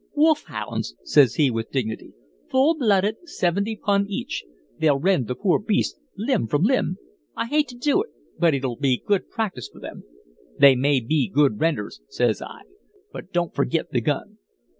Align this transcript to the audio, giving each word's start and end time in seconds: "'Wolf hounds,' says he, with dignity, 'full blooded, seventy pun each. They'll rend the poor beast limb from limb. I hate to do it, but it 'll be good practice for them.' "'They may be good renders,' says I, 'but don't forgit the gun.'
"'Wolf 0.15 0.45
hounds,' 0.47 0.95
says 1.03 1.35
he, 1.35 1.51
with 1.51 1.69
dignity, 1.69 2.11
'full 2.49 2.75
blooded, 2.75 3.17
seventy 3.25 3.75
pun 3.75 4.07
each. 4.09 4.43
They'll 4.79 4.97
rend 4.97 5.27
the 5.27 5.35
poor 5.35 5.59
beast 5.59 5.99
limb 6.17 6.47
from 6.47 6.63
limb. 6.63 6.97
I 7.35 7.45
hate 7.45 7.67
to 7.67 7.77
do 7.77 8.01
it, 8.01 8.09
but 8.39 8.55
it 8.55 8.65
'll 8.65 8.77
be 8.77 8.97
good 9.05 9.29
practice 9.29 9.69
for 9.71 9.79
them.' 9.79 10.03
"'They 10.57 10.75
may 10.75 11.01
be 11.01 11.29
good 11.29 11.59
renders,' 11.61 12.01
says 12.09 12.41
I, 12.41 12.61
'but 13.13 13.31
don't 13.31 13.53
forgit 13.53 13.91
the 13.91 14.01
gun.' 14.01 14.39